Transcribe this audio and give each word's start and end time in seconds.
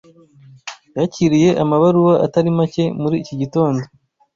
Yakiriye 0.97 1.49
amabaruwa 1.63 2.13
atari 2.25 2.49
make 2.57 2.83
muri 3.01 3.15
iki 3.23 3.35
gitondo. 3.41 3.83